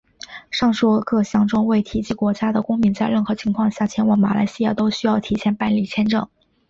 [0.49, 6.27] 上述各项中未提及国家的公民在任何情况下前往马来西亚都需要提前办理签证。